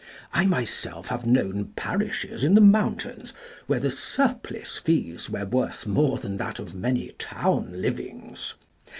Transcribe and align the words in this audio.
I 0.33 0.47
myself 0.47 1.09
have 1.09 1.27
known 1.27 1.73
parishes 1.75 2.43
in 2.43 2.55
the 2.55 2.59
mountains 2.59 3.33
where 3.67 3.79
the 3.79 3.91
surplice 3.91 4.79
fees 4.79 5.29
were 5.29 5.45
worth 5.45 5.85
more 5.85 6.17
than 6.17 6.37
that 6.37 6.57
of 6.57 6.73
many 6.73 7.11
town 7.19 7.69
livings. 7.79 8.55